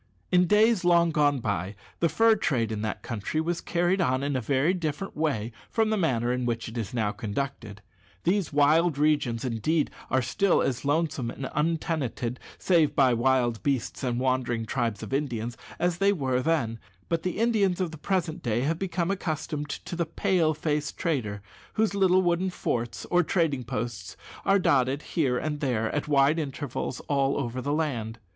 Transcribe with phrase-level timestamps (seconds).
[0.31, 4.35] In days long gone by the fur trade in that country was carried on in
[4.35, 7.83] a very different way from the manner in which it is now conducted.
[8.23, 14.19] These wild regions, indeed, are still as lonesome and untenanted (save by wild beasts and
[14.19, 18.61] wandering tribes of Indians) as they were then; but the Indians of the present day
[18.61, 21.43] have become accustomed to the "Pale face" trader,
[21.73, 27.01] whose little wooden forts or trading posts are dotted here and there, at wide intervals,
[27.01, 28.17] all over the land.